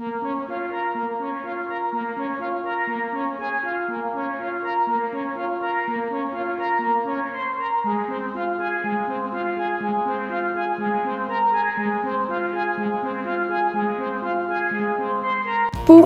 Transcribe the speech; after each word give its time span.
pour 0.00 0.08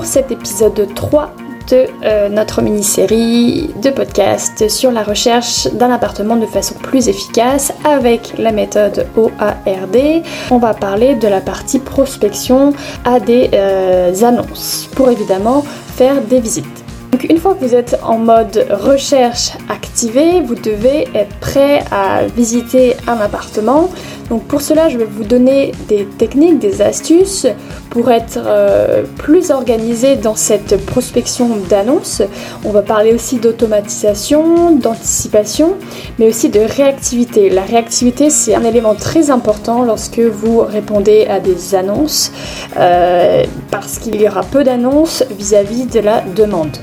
cet 0.05 0.33
épisode 0.33 0.93
3 0.93 1.33
euh, 1.73 2.29
notre 2.29 2.63
mini-série 2.63 3.71
de 3.83 3.91
podcast 3.91 4.69
sur 4.69 4.91
la 4.91 5.03
recherche 5.03 5.67
d'un 5.73 5.91
appartement 5.91 6.37
de 6.37 6.47
façon 6.47 6.75
plus 6.75 7.09
efficace 7.09 7.73
avec 7.85 8.35
la 8.39 8.53
méthode 8.53 9.07
OARD. 9.17 10.23
On 10.51 10.59
va 10.59 10.75
parler 10.75 11.15
de 11.15 11.29
la 11.29 11.41
partie 11.41 11.79
prospection 11.79 12.73
à 13.05 13.21
des 13.21 13.51
euh, 13.55 14.13
annonces 14.23 14.89
pour 14.95 15.11
évidemment 15.11 15.65
faire 15.97 16.21
des 16.23 16.41
visites. 16.41 16.85
Donc 17.13 17.25
une 17.31 17.39
fois 17.39 17.55
que 17.55 17.65
vous 17.65 17.75
êtes 17.75 17.97
en 18.03 18.19
mode 18.19 18.67
recherche 18.71 19.53
activée, 19.69 20.41
vous 20.41 20.57
devez 20.57 21.07
être 21.15 21.35
prêt 21.37 21.85
à 21.93 22.25
visiter 22.27 22.97
un 23.07 23.19
appartement. 23.19 23.89
Donc 24.31 24.45
pour 24.45 24.61
cela, 24.61 24.89
je 24.89 24.99
vais 24.99 25.05
vous 25.05 25.25
donner 25.25 25.73
des 25.89 26.07
techniques, 26.07 26.59
des 26.59 26.81
astuces 26.83 27.47
pour 27.91 28.11
être 28.11 28.39
euh, 28.45 29.05
plus 29.19 29.51
organisé 29.51 30.17
dans 30.17 30.35
cette 30.35 30.85
prospection 30.87 31.51
d'annonces. 31.69 32.23
On 32.65 32.71
va 32.71 32.83
parler 32.83 33.13
aussi 33.13 33.37
d'automatisation, 33.37 34.73
d'anticipation, 34.73 35.75
mais 36.19 36.29
aussi 36.29 36.49
de 36.49 36.61
réactivité. 36.61 37.51
La 37.51 37.63
réactivité, 37.63 38.31
c'est 38.31 38.55
un 38.55 38.65
élément 38.65 38.95
très 38.95 39.31
important 39.31 39.85
lorsque 39.85 40.21
vous 40.21 40.61
répondez 40.61 41.27
à 41.27 41.41
des 41.41 41.75
annonces, 41.75 42.33
euh, 42.79 43.45
parce 43.71 43.99
qu'il 43.99 44.21
y 44.21 44.27
aura 44.27 44.43
peu 44.43 44.65
d'annonces 44.65 45.25
vis-à-vis 45.39 45.87
de 45.87 46.01
la 46.01 46.23
demande. 46.23 46.77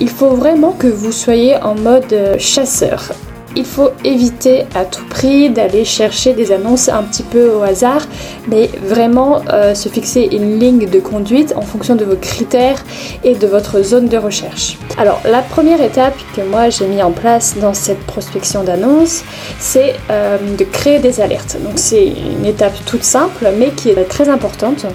Il 0.00 0.08
faut 0.08 0.30
vraiment 0.30 0.72
que 0.72 0.86
vous 0.86 1.12
soyez 1.12 1.56
en 1.56 1.74
mode 1.74 2.12
euh, 2.12 2.36
chasseur. 2.38 3.12
Il 3.58 3.64
faut 3.64 3.90
éviter 4.04 4.66
à 4.76 4.84
tout 4.84 5.04
prix 5.10 5.50
d'aller 5.50 5.84
chercher 5.84 6.32
des 6.32 6.52
annonces 6.52 6.88
un 6.88 7.02
petit 7.02 7.24
peu 7.24 7.50
au 7.50 7.62
hasard, 7.64 8.02
mais 8.46 8.70
vraiment 8.84 9.42
euh, 9.52 9.74
se 9.74 9.88
fixer 9.88 10.28
une 10.30 10.60
ligne 10.60 10.88
de 10.88 11.00
conduite 11.00 11.52
en 11.56 11.62
fonction 11.62 11.96
de 11.96 12.04
vos 12.04 12.14
critères 12.14 12.84
et 13.24 13.34
de 13.34 13.46
votre 13.48 13.82
zone 13.82 14.06
de 14.06 14.16
recherche. 14.16 14.78
Alors 14.96 15.20
la 15.28 15.42
première 15.42 15.82
étape 15.82 16.14
que 16.36 16.42
moi 16.42 16.70
j'ai 16.70 16.86
mis 16.86 17.02
en 17.02 17.10
place 17.10 17.56
dans 17.60 17.74
cette 17.74 17.98
prospection 18.06 18.62
d'annonces, 18.62 19.24
c'est 19.58 19.96
euh, 20.08 20.38
de 20.56 20.62
créer 20.62 21.00
des 21.00 21.20
alertes. 21.20 21.56
Donc 21.64 21.80
c'est 21.80 22.06
une 22.06 22.46
étape 22.46 22.74
toute 22.86 23.02
simple 23.02 23.44
mais 23.58 23.70
qui 23.70 23.88
est 23.88 24.04
très 24.04 24.28
importante. 24.28 24.86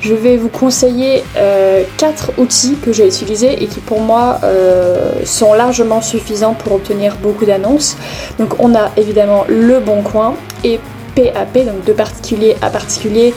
Je 0.00 0.14
vais 0.14 0.36
vous 0.36 0.48
conseiller 0.48 1.24
euh, 1.36 1.82
quatre 1.96 2.30
outils 2.38 2.76
que 2.76 2.92
j'ai 2.92 3.06
utilisés 3.06 3.62
et 3.62 3.66
qui 3.66 3.80
pour 3.80 4.00
moi 4.00 4.38
euh, 4.44 5.24
sont 5.24 5.54
largement 5.54 6.00
suffisants 6.00 6.54
pour 6.54 6.72
obtenir 6.74 7.16
beaucoup 7.16 7.44
d'annonces. 7.44 7.96
Donc 8.38 8.60
on 8.60 8.74
a 8.76 8.92
évidemment 8.96 9.44
le 9.48 9.80
bon 9.80 10.02
coin 10.02 10.36
et 10.62 10.78
PAP, 11.16 11.64
donc 11.66 11.84
de 11.84 11.92
particulier 11.92 12.56
à 12.62 12.70
particulier 12.70 13.34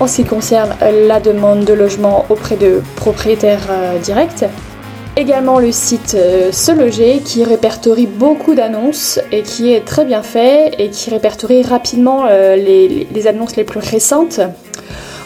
en 0.00 0.06
ce 0.06 0.16
qui 0.16 0.24
concerne 0.24 0.74
la 0.80 1.20
demande 1.20 1.64
de 1.64 1.74
logement 1.74 2.24
auprès 2.30 2.56
de 2.56 2.80
propriétaires 2.96 3.66
euh, 3.70 3.98
directs. 3.98 4.44
Également 5.16 5.58
le 5.58 5.72
site 5.72 6.16
Se 6.52 6.70
Loger 6.70 7.20
qui 7.24 7.42
répertorie 7.42 8.06
beaucoup 8.06 8.54
d'annonces 8.54 9.18
et 9.32 9.42
qui 9.42 9.72
est 9.72 9.84
très 9.84 10.04
bien 10.04 10.22
fait 10.22 10.70
et 10.78 10.90
qui 10.90 11.10
répertorie 11.10 11.64
rapidement 11.64 12.26
les 12.26 13.26
annonces 13.26 13.56
les 13.56 13.64
plus 13.64 13.80
récentes. 13.80 14.40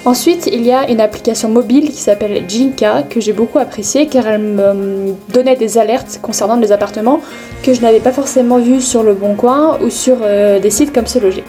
Ensuite, 0.05 0.49
il 0.53 0.67
y 0.67 0.73
a 0.73 0.91
une 0.91 1.01
application 1.01 1.49
mobile 1.49 1.91
qui 1.91 2.01
s'appelle 2.01 2.43
Jinka 2.49 3.05
que 3.05 3.21
j'ai 3.21 3.33
beaucoup 3.33 3.61
appréciée 3.61 4.09
car 4.09 4.27
elle 4.27 4.41
me 4.41 5.15
donnait 5.33 5.55
des 5.55 5.79
alertes 5.79 6.19
concernant 6.21 6.57
des 6.57 6.73
appartements 6.73 7.21
que 7.63 7.73
je 7.73 7.81
n'avais 7.83 8.01
pas 8.01 8.11
forcément 8.11 8.59
vus 8.59 8.81
sur 8.81 9.05
le 9.05 9.15
Bon 9.15 9.37
Coin 9.37 9.79
ou 9.81 9.91
sur 9.91 10.17
euh, 10.23 10.59
des 10.59 10.71
sites 10.71 10.93
comme 10.93 11.07
Se 11.07 11.21
Loger. 11.21 11.45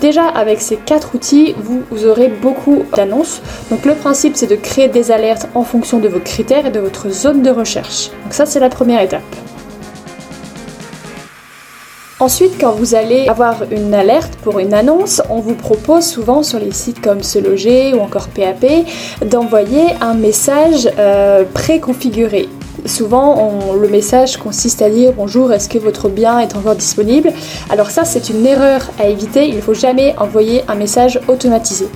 Déjà 0.00 0.24
avec 0.26 0.60
ces 0.60 0.76
quatre 0.76 1.16
outils, 1.16 1.56
vous, 1.58 1.82
vous 1.90 2.06
aurez 2.06 2.28
beaucoup 2.28 2.84
d'annonces. 2.94 3.42
Donc 3.70 3.84
le 3.84 3.94
principe 3.94 4.36
c'est 4.36 4.46
de 4.46 4.54
créer 4.54 4.86
des 4.86 5.10
alertes 5.10 5.48
en 5.56 5.64
fonction 5.64 5.98
de 5.98 6.06
vos 6.06 6.20
critères 6.20 6.66
et 6.66 6.70
de 6.70 6.78
votre 6.78 7.08
zone 7.08 7.42
de 7.42 7.50
recherche. 7.50 8.10
Donc 8.22 8.34
ça 8.34 8.46
c'est 8.46 8.60
la 8.60 8.68
première 8.68 9.00
étape. 9.00 9.45
Ensuite, 12.18 12.54
quand 12.58 12.72
vous 12.72 12.94
allez 12.94 13.28
avoir 13.28 13.64
une 13.70 13.92
alerte 13.92 14.36
pour 14.36 14.58
une 14.58 14.72
annonce, 14.72 15.20
on 15.28 15.40
vous 15.40 15.54
propose 15.54 16.06
souvent 16.06 16.42
sur 16.42 16.58
les 16.58 16.72
sites 16.72 17.02
comme 17.02 17.22
Se 17.22 17.38
Loger 17.38 17.92
ou 17.92 18.00
encore 18.00 18.28
PAP 18.28 18.64
d'envoyer 19.26 19.88
un 20.00 20.14
message 20.14 20.88
euh, 20.98 21.44
préconfiguré. 21.52 22.48
Souvent, 22.86 23.74
le 23.78 23.88
message 23.88 24.38
consiste 24.38 24.80
à 24.80 24.88
dire 24.88 25.12
bonjour, 25.12 25.52
est-ce 25.52 25.68
que 25.68 25.76
votre 25.76 26.08
bien 26.08 26.38
est 26.38 26.56
encore 26.56 26.74
disponible? 26.74 27.32
Alors 27.68 27.90
ça, 27.90 28.06
c'est 28.06 28.30
une 28.30 28.46
erreur 28.46 28.80
à 28.98 29.08
éviter. 29.08 29.46
Il 29.48 29.56
ne 29.56 29.60
faut 29.60 29.74
jamais 29.74 30.14
envoyer 30.16 30.62
un 30.68 30.74
message 30.74 31.20
automatisé. 31.28 31.86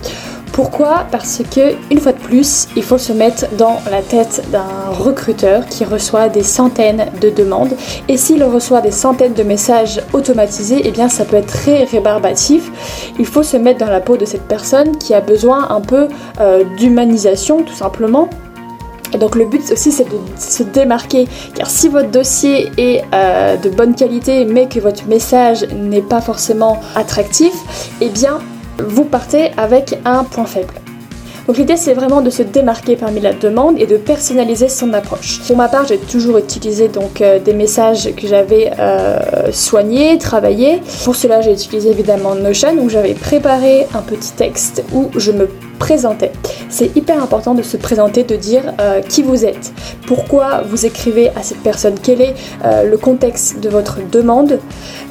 Pourquoi 0.53 1.07
Parce 1.11 1.43
que, 1.55 1.75
une 1.91 2.01
fois 2.01 2.13
de 2.13 2.19
plus, 2.19 2.67
il 2.77 2.83
faut 2.83 2.99
se 2.99 3.13
mettre 3.13 3.47
dans 3.57 3.79
la 3.91 4.03
tête 4.03 4.43
d'un 4.51 4.91
recruteur 4.91 5.65
qui 5.67 5.85
reçoit 5.85 6.29
des 6.29 6.43
centaines 6.43 7.07
de 7.21 7.31
demandes. 7.31 7.73
Et 8.09 8.17
s'il 8.17 8.43
reçoit 8.43 8.81
des 8.81 8.91
centaines 8.91 9.35
de 9.35 9.43
messages 9.45 10.03
automatisés, 10.13 10.83
eh 10.85 10.91
bien 10.91 11.09
ça 11.09 11.25
peut 11.25 11.37
être 11.37 11.47
très 11.47 11.85
rébarbatif. 11.85 12.71
Il 13.19 13.27
faut 13.27 13.45
se 13.45 13.57
mettre 13.57 13.79
dans 13.79 13.91
la 13.91 14.01
peau 14.01 14.17
de 14.17 14.25
cette 14.25 14.49
personne 14.49 14.97
qui 14.99 15.15
a 15.15 15.21
besoin 15.21 15.69
un 15.71 15.81
peu 15.81 16.09
euh, 16.41 16.65
d'humanisation, 16.77 17.63
tout 17.63 17.75
simplement. 17.75 18.29
Et 19.13 19.19
donc 19.19 19.35
le 19.35 19.45
but 19.45 19.63
aussi 19.73 19.91
c'est 19.91 20.05
de 20.05 20.19
se 20.39 20.63
démarquer 20.63 21.27
car 21.55 21.69
si 21.69 21.89
votre 21.89 22.11
dossier 22.11 22.71
est 22.77 23.03
euh, 23.13 23.57
de 23.57 23.69
bonne 23.69 23.97
qualité 23.97 24.45
mais 24.45 24.69
que 24.69 24.79
votre 24.79 25.09
message 25.09 25.67
n'est 25.75 26.01
pas 26.01 26.21
forcément 26.21 26.79
attractif, 26.95 27.53
eh 28.01 28.09
bien 28.09 28.39
vous 28.81 29.05
partez 29.05 29.51
avec 29.57 29.99
un 30.05 30.25
point 30.25 30.47
faible. 30.47 30.75
Donc 31.47 31.59
l'idée 31.59 31.77
c'est 31.77 31.95
vraiment 31.95 32.21
de 32.21 32.31
se 32.31 32.43
démarquer 32.43 32.97
parmi 32.97 33.21
la 33.21 33.33
demande 33.33 33.81
et 33.81 33.87
de 33.87 33.97
personnaliser 33.97 34.69
son 34.69 34.93
approche. 34.93 35.41
Pour 35.47 35.57
ma 35.57 35.69
part 35.69 35.87
j'ai 35.87 35.99
toujours 35.99 36.39
utilisé 36.39 36.89
euh, 37.21 37.39
des 37.41 37.55
messages 37.55 38.15
que 38.15 38.27
j'avais 38.27 38.71
euh, 38.79 39.51
soignés, 39.51 40.17
travaillés. 40.19 40.81
Pour 41.05 41.17
cela 41.17 41.41
j'ai 41.41 41.53
utilisé 41.53 41.91
évidemment 41.91 42.35
Notion 42.35 42.77
où 42.81 42.89
j'avais 42.89 43.15
préparé 43.15 43.87
un 43.95 44.03
petit 44.03 44.33
texte 44.33 44.85
où 44.93 45.11
je 45.17 45.33
me 45.33 45.49
C'est 46.69 46.97
hyper 46.97 47.21
important 47.21 47.55
de 47.55 47.63
se 47.63 47.77
présenter, 47.77 48.23
de 48.23 48.37
dire 48.37 48.63
euh, 48.81 49.01
qui 49.01 49.23
vous 49.23 49.45
êtes, 49.45 49.73
pourquoi 50.07 50.63
vous 50.63 50.87
écrivez 50.87 51.31
à 51.31 51.43
cette 51.43 51.63
personne, 51.65 51.95
quel 52.01 52.21
est 52.21 52.35
euh, 52.65 52.89
le 52.89 52.97
contexte 52.97 53.59
de 53.59 53.69
votre 53.69 53.99
demande, 54.09 54.61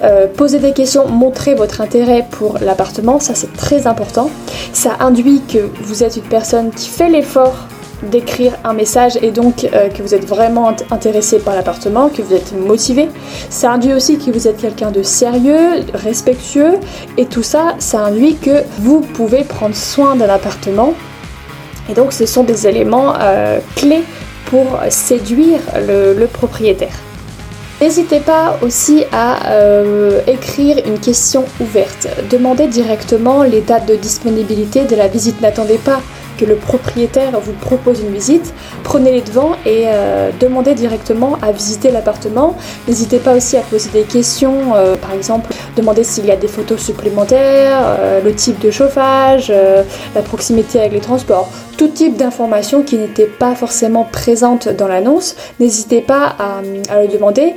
euh, 0.04 0.28
poser 0.28 0.60
des 0.60 0.72
questions, 0.72 1.06
montrer 1.08 1.54
votre 1.54 1.82
intérêt 1.82 2.26
pour 2.32 2.60
l'appartement, 2.60 3.20
ça 3.20 3.36
c'est 3.36 3.52
très 3.52 3.88
important. 3.88 4.30
Ça 4.72 4.96
induit 5.02 5.42
que 5.52 5.70
vous 5.82 6.02
êtes 6.04 6.16
une 6.16 6.30
personne 6.30 6.72
qui 6.72 6.88
fait 6.88 7.10
l'effort 7.10 7.68
d'écrire 8.04 8.54
un 8.64 8.74
message 8.74 9.18
et 9.22 9.32
donc 9.32 9.66
euh, 9.66 9.90
que 9.90 10.02
vous 10.02 10.14
êtes 10.14 10.26
vraiment 10.26 10.76
intéressé 10.92 11.40
par 11.40 11.56
l'appartement, 11.56 12.10
que 12.10 12.22
vous 12.22 12.34
êtes 12.34 12.54
motivé. 12.54 13.10
Ça 13.50 13.72
induit 13.72 13.94
aussi 13.94 14.18
que 14.18 14.32
vous 14.32 14.48
êtes 14.48 14.58
quelqu'un 14.58 14.92
de 14.92 15.04
sérieux, 15.04 15.84
respectueux 15.94 16.76
et 17.18 17.26
tout 17.26 17.44
ça, 17.44 17.76
ça 17.80 18.00
induit 18.06 18.36
que 18.36 18.64
vous 18.80 19.02
pouvez 19.02 19.44
prendre 19.44 19.76
soin 19.76 20.16
de 20.16 20.24
l'appartement. 20.24 20.94
Et 21.90 21.94
donc 21.94 22.14
ce 22.14 22.26
sont 22.26 22.44
des 22.44 22.68
éléments 22.68 23.14
euh, 23.20 23.60
clés 23.76 24.04
pour 24.46 24.80
séduire 24.90 25.60
le, 25.76 26.26
propriétaire. 26.26 26.94
N'hésitez 27.82 28.20
pas 28.20 28.58
aussi 28.62 29.06
à 29.12 29.52
euh, 29.52 30.20
écrire 30.28 30.78
une 30.86 31.00
question 31.00 31.46
ouverte. 31.62 32.08
Demandez 32.30 32.68
directement 32.68 33.44
les 33.44 33.62
dates 33.62 33.86
de 33.86 33.96
disponibilité 33.96 34.84
de 34.84 34.96
la 34.96 35.08
visite. 35.08 35.40
N'attendez 35.42 35.78
pas 35.78 36.02
le 36.46 36.56
propriétaire 36.56 37.40
vous 37.40 37.54
propose 37.54 38.02
une 38.02 38.14
visite, 38.14 38.54
prenez 38.84 39.12
les 39.12 39.22
devants 39.22 39.54
et 39.66 39.84
euh, 39.88 40.32
demandez 40.40 40.74
directement 40.74 41.38
à 41.42 41.52
visiter 41.52 41.92
l'appartement. 41.92 42.56
N'hésitez 42.88 43.20
pas 43.20 43.36
aussi 43.36 43.58
à 43.58 43.62
poser 43.62 43.90
des 43.92 44.04
questions, 44.04 44.76
euh, 44.76 44.96
par 44.96 45.14
exemple, 45.14 45.54
demandez 45.76 46.04
s'il 46.04 46.26
y 46.26 46.32
a 46.32 46.36
des 46.36 46.48
photos 46.48 46.80
supplémentaires, 46.80 47.82
euh, 48.00 48.22
le 48.22 48.34
type 48.34 48.60
de 48.60 48.72
chauffage, 48.72 49.52
la 50.16 50.22
proximité 50.22 50.80
avec 50.80 50.94
les 50.94 51.00
transports, 51.00 51.50
tout 51.78 51.88
type 51.88 52.18
d'informations 52.18 52.84
qui 52.84 52.98
n'étaient 52.98 53.26
pas 53.26 53.56
forcément 53.56 54.08
présentes 54.12 54.68
dans 54.70 54.88
l'annonce. 54.88 55.36
N'hésitez 55.60 56.02
pas 56.02 56.36
à 56.40 57.02
le 57.02 57.08
demander, 57.08 57.54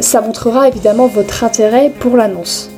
ça 0.00 0.20
montrera 0.20 0.68
évidemment 0.68 1.06
votre 1.06 1.44
intérêt 1.44 1.90
pour 1.98 2.16
l'annonce. 2.16 2.70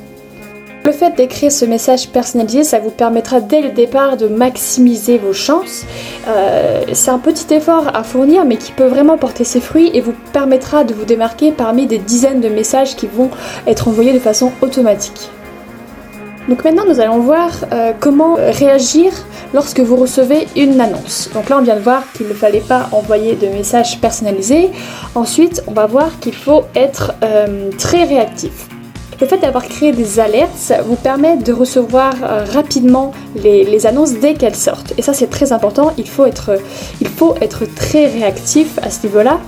Le 0.85 0.91
fait 0.91 1.15
d'écrire 1.15 1.49
ce 1.49 1.63
message 1.63 2.09
personnalisé, 2.09 2.65
ça 2.65 2.79
vous 2.79 2.89
permettra 2.89 3.39
dès 3.39 3.61
le 3.61 3.69
départ 3.69 4.17
de 4.17 4.27
maximiser 4.27 5.17
vos 5.17 5.31
chances. 5.31 5.85
Euh, 6.27 6.81
c'est 6.91 7.09
un 7.09 7.19
petit 7.19 7.53
effort 7.53 7.87
à 7.93 8.03
fournir, 8.03 8.43
mais 8.43 8.57
qui 8.57 8.73
peut 8.73 8.87
vraiment 8.87 9.17
porter 9.17 9.45
ses 9.45 9.61
fruits 9.61 9.91
et 9.93 10.01
vous 10.01 10.13
permettra 10.33 10.83
de 10.83 10.93
vous 10.93 11.05
démarquer 11.05 11.53
parmi 11.53 11.87
des 11.87 11.99
dizaines 11.99 12.41
de 12.41 12.49
messages 12.49 12.97
qui 12.97 13.07
vont 13.07 13.29
être 13.65 13.87
envoyés 13.87 14.11
de 14.11 14.19
façon 14.19 14.51
automatique. 14.61 15.29
Donc 16.49 16.65
maintenant 16.65 16.83
nous 16.85 16.99
allons 16.99 17.19
voir 17.19 17.51
euh, 17.71 17.93
comment 17.97 18.35
réagir 18.35 19.13
lorsque 19.53 19.79
vous 19.79 19.95
recevez 19.95 20.47
une 20.57 20.81
annonce. 20.81 21.29
Donc 21.33 21.47
là 21.47 21.59
on 21.59 21.61
vient 21.61 21.77
de 21.77 21.81
voir 21.81 22.03
qu'il 22.11 22.27
ne 22.27 22.33
fallait 22.33 22.59
pas 22.59 22.89
envoyer 22.91 23.35
de 23.35 23.47
messages 23.47 24.01
personnalisés. 24.01 24.69
Ensuite 25.15 25.63
on 25.67 25.71
va 25.71 25.85
voir 25.85 26.19
qu'il 26.19 26.35
faut 26.35 26.63
être 26.75 27.13
euh, 27.23 27.69
très 27.77 28.03
réactif. 28.03 28.67
Le 29.23 29.29
fait 29.29 29.37
d'avoir 29.37 29.63
créé 29.63 29.93
des 29.93 30.19
alertes 30.19 30.73
vous 30.85 30.97
permet 30.97 31.37
de 31.37 31.53
recevoir 31.53 32.13
euh, 32.23 32.43
rapidement 32.43 33.13
les, 33.41 33.87
annonces 33.87 34.15
dès 34.15 34.33
qu'elles 34.33 34.53
sortent. 34.53 34.93
Et 34.97 35.01
ça 35.01 35.13
c'est 35.13 35.29
très 35.29 35.53
important, 35.53 35.93
il 35.97 36.09
faut 36.09 36.25
être, 36.25 36.59
très 37.73 38.07
réactif 38.07 38.77
à 38.81 38.89
ce 38.89 39.07
niveau-là 39.07 39.39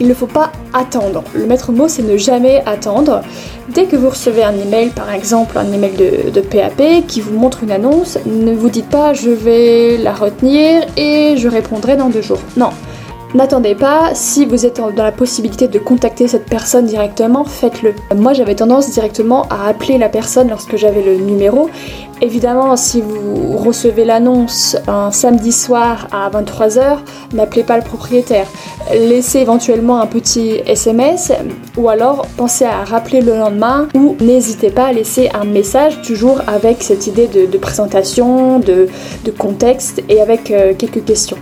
il 0.00 0.08
ne 0.08 0.14
faut 0.14 0.26
pas 0.26 0.52
attendre. 0.74 1.22
Le 1.32 1.46
maître 1.46 1.70
mot, 1.70 1.86
c'est 1.86 2.02
ne 2.02 2.16
jamais 2.16 2.62
attendre. 2.66 3.22
Dès 3.68 3.84
que 3.84 3.94
vous 3.94 4.10
recevez 4.10 4.42
un 4.42 4.54
email, 4.54 4.88
par 4.88 5.12
exemple 5.12 5.56
un 5.56 5.72
email 5.72 5.92
de, 5.92 6.30
de, 6.30 6.40
PAP 6.40 7.06
qui 7.06 7.20
vous 7.20 7.38
montre 7.38 7.62
une 7.62 7.70
annonce, 7.70 8.18
ne 8.26 8.52
vous 8.52 8.68
dites 8.68 8.88
pas 8.88 9.14
je 9.14 9.30
vais 9.30 9.96
la 9.96 10.12
retenir 10.12 10.82
et 10.96 11.36
je 11.38 11.48
répondrai 11.48 11.96
dans 11.96 12.10
deux 12.10 12.22
jours. 12.22 12.40
Non, 12.56 12.70
N'attendez 13.34 13.74
pas, 13.74 14.10
si 14.12 14.44
vous 14.44 14.66
êtes 14.66 14.76
dans 14.76 15.02
la 15.02 15.10
possibilité 15.10 15.66
de 15.66 15.78
contacter 15.78 16.28
cette 16.28 16.44
personne 16.44 16.84
directement, 16.84 17.44
faites-le. 17.44 17.94
Moi 18.14 18.34
j'avais 18.34 18.54
tendance 18.54 18.90
directement 18.90 19.46
à 19.48 19.68
appeler 19.68 19.96
la 19.96 20.10
personne 20.10 20.50
lorsque 20.50 20.76
j'avais 20.76 21.02
le 21.02 21.16
numéro. 21.16 21.70
Évidemment, 22.20 22.76
si 22.76 23.00
vous 23.00 23.56
recevez 23.56 24.04
l'annonce 24.04 24.76
un 24.86 25.10
samedi 25.10 25.50
soir 25.50 26.08
à 26.12 26.28
23h, 26.28 26.98
n'appelez 27.32 27.62
pas 27.64 27.78
le 27.78 27.82
propriétaire. 27.82 28.46
Laissez 28.92 29.38
éventuellement 29.38 30.02
un 30.02 30.06
petit 30.06 30.60
SMS 30.66 31.32
ou 31.78 31.88
alors 31.88 32.26
pensez 32.36 32.66
à 32.66 32.84
rappeler 32.84 33.22
le 33.22 33.34
lendemain 33.34 33.88
ou 33.94 34.14
n'hésitez 34.20 34.70
pas 34.70 34.86
à 34.86 34.92
laisser 34.92 35.30
un 35.32 35.44
message 35.44 36.02
toujours 36.02 36.42
avec 36.46 36.82
cette 36.82 37.06
idée 37.06 37.28
de, 37.28 37.58
présentation, 37.58 38.58
de, 38.58 38.88
contexte 39.38 40.02
et 40.10 40.20
avec 40.20 40.50
euh, 40.50 40.74
quelques 40.76 41.04
questions. 41.04 41.38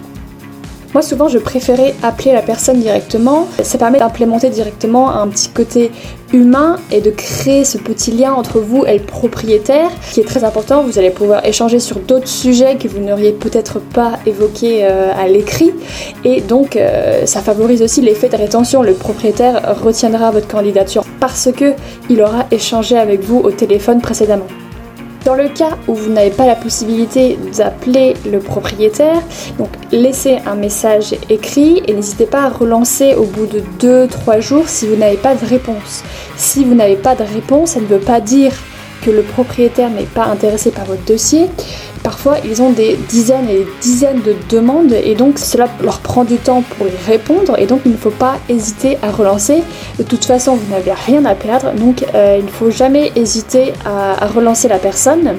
Moi 0.92 1.02
souvent 1.02 1.28
je 1.28 1.38
préférais 1.38 1.94
appeler 2.02 2.32
la 2.32 2.42
personne 2.42 2.80
directement. 2.80 3.46
Ça 3.62 3.78
permet 3.78 3.98
d'implémenter 3.98 4.50
directement 4.50 5.10
un 5.10 5.28
petit 5.28 5.48
côté 5.48 5.92
humain 6.32 6.76
et 6.90 7.00
de 7.00 7.10
créer 7.10 7.64
ce 7.64 7.78
petit 7.78 8.10
lien 8.10 8.32
entre 8.32 8.58
vous 8.58 8.84
et 8.84 8.98
le 8.98 9.04
propriétaire 9.04 9.90
qui 10.12 10.20
est 10.20 10.24
très 10.24 10.42
important. 10.42 10.82
Vous 10.82 10.98
allez 10.98 11.10
pouvoir 11.10 11.44
échanger 11.44 11.78
sur 11.78 12.00
d'autres 12.00 12.28
sujets 12.28 12.76
que 12.76 12.88
vous 12.88 12.98
n'auriez 12.98 13.32
peut-être 13.32 13.78
pas 13.78 14.18
évoqués 14.26 14.80
euh, 14.82 15.12
à 15.16 15.28
l'écrit 15.28 15.72
et 16.24 16.40
donc 16.40 16.74
euh, 16.74 17.24
ça 17.24 17.40
favorise 17.40 17.82
aussi 17.82 18.00
l'effet 18.00 18.28
de 18.28 18.36
rétention. 18.36 18.82
Le 18.82 18.94
propriétaire 18.94 19.76
retiendra 19.82 20.32
votre 20.32 20.48
candidature 20.48 21.04
parce 21.20 21.50
que 21.56 21.74
il 22.08 22.20
aura 22.20 22.46
échangé 22.50 22.98
avec 22.98 23.22
vous 23.22 23.38
au 23.38 23.52
téléphone 23.52 24.00
précédemment. 24.00 24.46
Dans 25.24 25.34
le 25.34 25.48
cas 25.50 25.76
où 25.86 25.94
vous 25.94 26.10
n'avez 26.10 26.30
pas 26.30 26.46
la 26.46 26.54
possibilité 26.54 27.38
d'appeler 27.56 28.14
le 28.30 28.38
propriétaire, 28.38 29.20
donc 29.58 29.68
laissez 29.92 30.38
un 30.46 30.54
message 30.54 31.14
écrit 31.28 31.82
et 31.86 31.92
n'hésitez 31.92 32.24
pas 32.24 32.44
à 32.44 32.48
relancer 32.48 33.14
au 33.14 33.24
bout 33.24 33.46
de 33.46 33.62
2-3 34.06 34.40
jours 34.40 34.68
si 34.68 34.86
vous 34.86 34.96
n'avez 34.96 35.18
pas 35.18 35.34
de 35.34 35.44
réponse. 35.44 36.02
Si 36.36 36.64
vous 36.64 36.74
n'avez 36.74 36.96
pas 36.96 37.14
de 37.14 37.22
réponse, 37.22 37.72
ça 37.72 37.80
ne 37.80 37.86
veut 37.86 37.98
pas 37.98 38.20
dire 38.20 38.52
que 39.04 39.10
le 39.10 39.22
propriétaire 39.22 39.90
n'est 39.90 40.04
pas 40.04 40.24
intéressé 40.24 40.70
par 40.70 40.86
votre 40.86 41.04
dossier. 41.04 41.46
Parfois, 42.02 42.38
ils 42.44 42.62
ont 42.62 42.70
des 42.70 42.96
dizaines 43.08 43.48
et 43.50 43.58
des 43.58 43.66
dizaines 43.82 44.22
de 44.22 44.34
demandes 44.48 44.92
et 44.92 45.14
donc 45.14 45.38
cela 45.38 45.68
leur 45.82 45.98
prend 45.98 46.24
du 46.24 46.36
temps 46.38 46.62
pour 46.62 46.86
y 46.86 46.96
répondre 47.06 47.58
et 47.58 47.66
donc 47.66 47.82
il 47.84 47.92
ne 47.92 47.96
faut 47.96 48.10
pas 48.10 48.36
hésiter 48.48 48.96
à 49.02 49.10
relancer. 49.10 49.62
De 49.98 50.02
toute 50.02 50.24
façon, 50.24 50.54
vous 50.54 50.72
n'avez 50.72 50.92
rien 50.92 51.24
à 51.26 51.34
perdre, 51.34 51.72
donc 51.72 52.04
euh, 52.14 52.36
il 52.38 52.46
ne 52.46 52.50
faut 52.50 52.70
jamais 52.70 53.12
hésiter 53.16 53.74
à, 53.84 54.26
relancer 54.26 54.66
la 54.68 54.78
personne. 54.78 55.36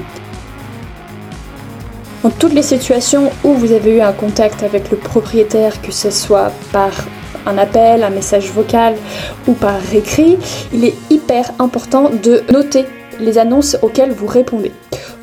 Dans 2.22 2.30
toutes 2.30 2.54
les 2.54 2.62
situations 2.62 3.32
où 3.42 3.54
vous 3.54 3.72
avez 3.72 3.96
eu 3.96 4.00
un 4.00 4.12
contact 4.12 4.62
avec 4.62 4.90
le 4.92 4.96
propriétaire, 4.96 5.82
que 5.82 5.90
ce 5.90 6.12
soit 6.12 6.52
par 6.70 6.90
un 7.44 7.58
appel, 7.58 8.04
un 8.04 8.10
message 8.10 8.52
vocal 8.52 8.94
ou 9.48 9.54
par 9.54 9.80
écrit, 9.92 10.38
il 10.72 10.84
est 10.84 10.94
hyper 11.10 11.50
important 11.58 12.10
de 12.22 12.44
noter 12.52 12.84
les 13.18 13.38
annonces 13.38 13.76
auxquelles 13.82 14.12
vous 14.12 14.28
répondez. 14.28 14.70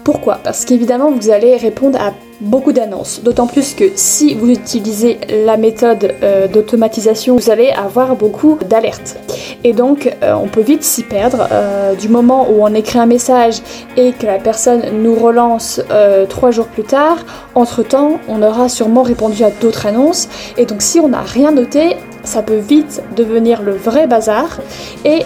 Pourquoi? 0.04 0.40
Parce 0.44 0.66
qu'évidemment, 0.66 1.12
vous 1.12 1.30
allez 1.30 1.57
répondre 1.57 2.00
à 2.00 2.13
beaucoup 2.42 2.72
d'annonces. 2.72 3.22
D'autant 3.24 3.48
plus 3.48 3.74
que 3.74 3.86
si 3.96 4.34
vous 4.34 4.50
utilisez 4.50 5.20
la 5.46 5.58
méthode 5.58 6.16
euh, 6.24 6.48
d'automatisation, 6.48 7.36
vous 7.36 7.50
allez 7.50 7.70
avoir 7.70 8.16
beaucoup 8.16 8.58
d'alertes. 8.70 9.18
Et 9.64 9.74
donc, 9.74 10.16
euh, 10.24 10.34
on 10.34 10.48
peut 10.48 10.62
vite 10.62 10.84
s'y 10.84 11.04
perdre. 11.04 11.48
Euh, 11.52 11.96
du 11.96 12.08
moment 12.08 12.48
où 12.50 12.64
on 12.64 12.74
écrit 12.74 13.00
un 13.00 13.06
message 13.06 13.62
et 13.98 14.14
que 14.14 14.26
la 14.26 14.38
personne 14.38 14.82
nous 15.04 15.16
relance 15.16 15.82
trois 16.30 16.52
jours 16.52 16.68
plus 16.68 16.84
tard, 16.84 17.18
entre-temps, 17.56 18.20
on 18.28 18.42
aura 18.42 18.70
sûrement 18.70 19.02
répondu 19.02 19.44
à 19.44 19.50
d'autres 19.50 19.86
annonces. 19.86 20.30
Et 20.58 20.66
donc, 20.66 20.82
si 20.82 21.00
on 21.00 21.10
n'a 21.10 21.22
rien 21.22 21.52
noté, 21.52 21.98
ça 22.24 22.42
peut 22.42 22.58
vite 22.58 23.02
devenir 23.16 23.62
le 23.62 23.72
vrai 23.72 24.06
bazar 24.06 24.60
et 25.06 25.22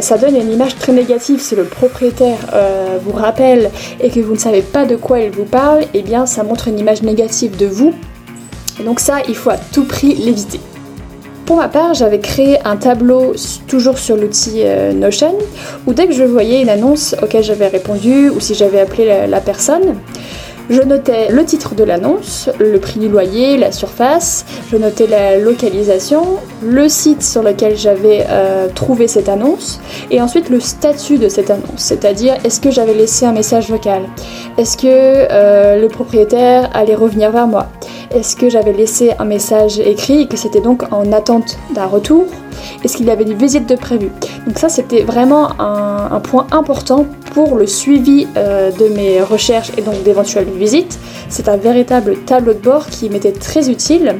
ça 0.00 0.18
donne 0.18 0.36
une 0.36 0.50
image 0.50 0.76
très 0.76 0.92
négative 0.92 1.40
si 1.40 1.54
le 1.54 1.64
propriétaire 1.64 2.38
vous 3.04 3.12
rappelle 3.12 3.70
et 4.00 4.10
que 4.10 4.20
vous 4.20 4.32
ne 4.32 4.38
savez 4.38 4.62
pas 4.62 4.84
de 4.84 4.96
quoi 4.96 5.20
il 5.20 5.30
vous 5.30 5.44
parle, 5.44 5.82
et 5.82 5.88
eh 5.94 6.02
bien 6.02 6.26
ça 6.26 6.42
montre 6.50 6.68
une 6.68 6.78
image 6.78 7.02
négative 7.02 7.56
de 7.56 7.66
vous. 7.66 7.94
Et 8.78 8.82
donc 8.82 9.00
ça, 9.00 9.18
il 9.28 9.36
faut 9.36 9.50
à 9.50 9.56
tout 9.56 9.84
prix 9.84 10.14
l'éviter. 10.14 10.60
Pour 11.46 11.56
ma 11.56 11.68
part, 11.68 11.94
j'avais 11.94 12.20
créé 12.20 12.58
un 12.64 12.76
tableau 12.76 13.34
toujours 13.66 13.98
sur 13.98 14.16
l'outil 14.16 14.62
euh, 14.62 14.92
Notion 14.92 15.36
où 15.86 15.92
dès 15.92 16.06
que 16.06 16.12
je 16.12 16.24
voyais 16.24 16.60
une 16.62 16.68
annonce 16.68 17.16
auquel 17.22 17.42
j'avais 17.42 17.68
répondu 17.68 18.28
ou 18.30 18.40
si 18.40 18.54
j'avais 18.54 18.80
appelé 18.80 19.26
la 19.26 19.40
personne, 19.40 19.96
je 20.70 20.82
notais 20.82 21.30
le 21.30 21.44
titre 21.44 21.74
de 21.74 21.82
l'annonce, 21.82 22.48
le 22.60 22.78
prix 22.78 23.00
du 23.00 23.08
loyer, 23.08 23.56
la 23.56 23.72
surface, 23.72 24.46
je 24.70 24.76
notais 24.76 25.08
la 25.08 25.36
localisation, 25.36 26.22
le 26.62 26.88
site 26.88 27.22
sur 27.24 27.42
lequel 27.42 27.76
j'avais 27.76 28.24
euh, 28.28 28.68
trouvé 28.72 29.08
cette 29.08 29.28
annonce, 29.28 29.80
et 30.12 30.22
ensuite 30.22 30.48
le 30.48 30.60
statut 30.60 31.18
de 31.18 31.28
cette 31.28 31.50
annonce, 31.50 31.78
c'est-à-dire 31.78 32.34
est-ce 32.44 32.60
que 32.60 32.70
j'avais 32.70 32.94
laissé 32.94 33.26
un 33.26 33.32
message 33.32 33.68
vocal, 33.68 34.02
est-ce 34.58 34.76
que 34.76 34.86
euh, 34.86 35.80
le 35.80 35.88
propriétaire 35.88 36.70
allait 36.72 36.94
revenir 36.94 37.32
vers 37.32 37.48
moi, 37.48 37.66
est-ce 38.14 38.36
que 38.36 38.48
j'avais 38.48 38.72
laissé 38.72 39.12
un 39.18 39.24
message 39.24 39.80
écrit 39.80 40.22
et 40.22 40.28
que 40.28 40.36
c'était 40.36 40.60
donc 40.60 40.84
en 40.92 41.10
attente 41.12 41.58
d'un 41.74 41.86
retour, 41.86 42.26
est-ce 42.84 42.96
qu'il 42.96 43.06
y 43.06 43.10
avait 43.10 43.24
une 43.24 43.34
visite 43.34 43.68
de 43.68 43.76
prévu. 43.76 44.10
Donc 44.46 44.58
ça 44.58 44.68
c'était 44.68 45.02
vraiment 45.02 45.60
un, 45.60 46.20
point 46.20 46.46
important 46.50 47.06
pour 47.32 47.56
le 47.56 47.66
suivi 47.66 48.26
euh, 48.36 48.70
de 48.70 48.88
mes 48.94 49.22
recherches 49.22 49.72
et 49.76 49.82
donc 49.82 50.02
d'éventuelles 50.02 50.48
visites. 50.50 50.98
C'est 51.28 51.48
un 51.48 51.56
véritable 51.56 52.18
tableau 52.24 52.52
de 52.52 52.58
bord 52.58 52.86
qui 52.86 53.08
m'était 53.08 53.32
très 53.32 53.70
utile. 53.70 54.16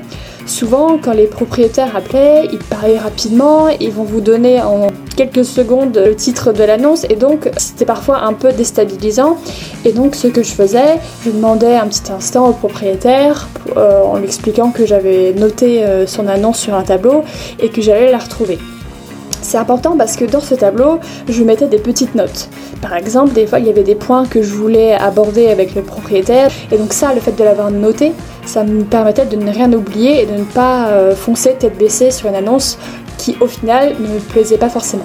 Souvent, 0.50 0.98
quand 0.98 1.12
les 1.12 1.28
propriétaires 1.28 1.94
appelaient, 1.94 2.48
ils 2.50 2.58
parlaient 2.58 2.98
rapidement, 2.98 3.68
ils 3.68 3.92
vont 3.92 4.02
vous 4.02 4.20
donner 4.20 4.60
en 4.60 4.88
quelques 5.16 5.44
secondes 5.44 5.96
le 5.96 6.16
titre 6.16 6.52
de 6.52 6.64
l'annonce 6.64 7.06
et 7.08 7.14
donc 7.14 7.48
c'était 7.56 7.84
parfois 7.84 8.24
un 8.24 8.32
peu 8.32 8.52
déstabilisant. 8.52 9.38
Et 9.84 9.92
donc, 9.92 10.16
ce 10.16 10.26
que 10.26 10.42
je 10.42 10.50
faisais, 10.50 10.98
je 11.24 11.30
demandais 11.30 11.76
un 11.76 11.86
petit 11.86 12.10
instant 12.10 12.48
au 12.48 12.52
propriétaire 12.52 13.48
euh, 13.76 14.02
en 14.02 14.16
lui 14.16 14.24
expliquant 14.24 14.72
que 14.72 14.84
j'avais 14.84 15.32
noté 15.34 15.84
euh, 15.84 16.04
son 16.08 16.26
annonce 16.26 16.58
sur 16.58 16.74
un 16.74 16.82
tableau 16.82 17.22
et 17.60 17.68
que 17.68 17.80
j'allais 17.80 18.10
la 18.10 18.18
retrouver. 18.18 18.58
C'est 19.42 19.58
important 19.58 19.96
parce 19.96 20.16
que 20.16 20.24
dans 20.24 20.40
ce 20.40 20.54
tableau, 20.54 21.00
je 21.28 21.42
mettais 21.42 21.66
des 21.66 21.78
petites 21.78 22.14
notes. 22.14 22.48
Par 22.80 22.94
exemple, 22.94 23.32
des 23.32 23.46
fois, 23.46 23.58
il 23.58 23.66
y 23.66 23.70
avait 23.70 23.82
des 23.82 23.94
points 23.94 24.26
que 24.26 24.42
je 24.42 24.54
voulais 24.54 24.94
aborder 24.94 25.48
avec 25.48 25.74
le 25.74 25.82
propriétaire. 25.82 26.50
Et 26.70 26.78
donc 26.78 26.92
ça, 26.92 27.14
le 27.14 27.20
fait 27.20 27.32
de 27.32 27.44
l'avoir 27.44 27.70
noté, 27.70 28.12
ça 28.44 28.64
me 28.64 28.84
permettait 28.84 29.26
de 29.26 29.36
ne 29.36 29.50
rien 29.50 29.72
oublier 29.72 30.22
et 30.22 30.26
de 30.26 30.34
ne 30.34 30.44
pas 30.44 30.88
euh, 30.88 31.14
foncer 31.14 31.54
tête 31.58 31.78
baissée 31.78 32.10
sur 32.10 32.28
une 32.28 32.36
annonce 32.36 32.78
qui, 33.18 33.36
au 33.40 33.46
final, 33.46 33.94
ne 34.00 34.08
me 34.08 34.18
plaisait 34.18 34.58
pas 34.58 34.68
forcément. 34.68 35.04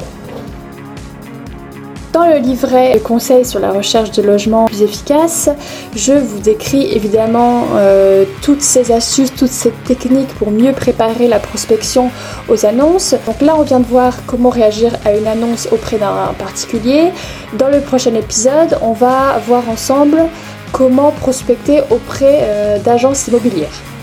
Dans 2.15 2.27
le 2.27 2.37
livret 2.37 2.97
Conseils 3.03 3.43
sur 3.43 3.59
la 3.59 3.73
recherche 3.73 4.11
de 4.11 4.21
logements 4.21 4.67
plus 4.67 4.83
efficaces, 4.83 5.49
je 5.97 6.13
vous 6.13 6.39
décris 6.39 6.93
évidemment 6.93 7.65
euh, 7.75 8.23
toutes 8.41 8.61
ces 8.61 8.93
astuces, 8.93 9.33
toutes 9.35 9.51
ces 9.51 9.71
techniques 9.71 10.33
pour 10.35 10.49
mieux 10.49 10.71
préparer 10.71 11.27
la 11.27 11.39
prospection 11.39 12.11
aux 12.47 12.65
annonces. 12.65 13.15
Donc 13.25 13.41
là, 13.41 13.55
on 13.57 13.63
vient 13.63 13.81
de 13.81 13.85
voir 13.85 14.13
comment 14.27 14.47
réagir 14.47 14.93
à 15.03 15.11
une 15.11 15.27
annonce 15.27 15.67
auprès 15.73 15.97
d'un 15.97 16.33
particulier. 16.39 17.11
Dans 17.57 17.67
le 17.67 17.81
prochain 17.81 18.15
épisode, 18.15 18.77
on 18.81 18.93
va 18.93 19.37
voir 19.45 19.69
ensemble 19.69 20.23
comment 20.71 21.11
prospecter 21.11 21.81
auprès 21.89 22.39
euh, 22.43 22.79
d'agences 22.79 23.27
immobilières. 23.27 23.94